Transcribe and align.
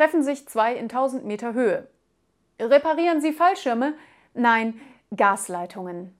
treffen 0.00 0.22
sich 0.22 0.48
zwei 0.48 0.74
in 0.76 0.84
1000 0.84 1.26
Meter 1.26 1.52
Höhe. 1.52 1.86
Reparieren 2.58 3.20
Sie 3.20 3.34
Fallschirme? 3.34 3.92
Nein, 4.32 4.80
Gasleitungen. 5.14 6.18